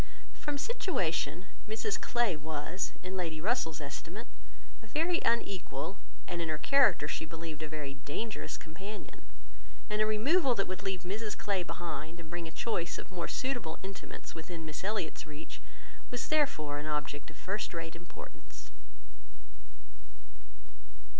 From 0.33 0.57
situation, 0.57 1.45
Mrs 1.69 2.01
Clay 2.01 2.35
was, 2.35 2.91
in 3.03 3.15
Lady 3.15 3.39
Russell's 3.39 3.79
estimate, 3.79 4.25
a 4.81 4.87
very 4.87 5.21
unequal, 5.23 5.99
and 6.27 6.41
in 6.41 6.49
her 6.49 6.57
character 6.57 7.07
she 7.07 7.23
believed 7.23 7.61
a 7.61 7.69
very 7.69 7.93
dangerous 7.93 8.57
companion; 8.57 9.21
and 9.91 10.01
a 10.01 10.07
removal 10.07 10.55
that 10.55 10.67
would 10.67 10.81
leave 10.81 11.01
Mrs 11.01 11.37
Clay 11.37 11.61
behind, 11.61 12.19
and 12.19 12.31
bring 12.31 12.47
a 12.47 12.51
choice 12.51 12.97
of 12.97 13.11
more 13.11 13.27
suitable 13.27 13.77
intimates 13.83 14.33
within 14.33 14.65
Miss 14.65 14.83
Elliot's 14.83 15.27
reach, 15.27 15.61
was 16.09 16.27
therefore 16.29 16.79
an 16.79 16.87
object 16.87 17.29
of 17.29 17.37
first 17.37 17.71
rate 17.71 17.95
importance. 17.95 18.71